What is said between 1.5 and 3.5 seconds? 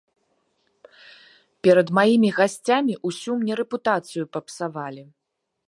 Перад маімі гасцямі ўсю